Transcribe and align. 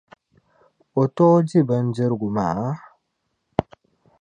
O 1.01 1.03
tooi 1.15 1.43
di 1.47 1.59
bindirigu 1.67 2.27
maa? 2.35 2.67